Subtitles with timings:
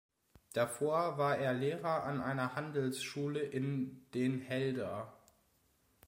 [0.53, 5.13] Davor war er Lehrer an einer Handelsschule in Den Helder.